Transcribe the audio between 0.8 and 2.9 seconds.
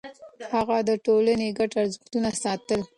د ټولنې ګډ ارزښتونه ساتل.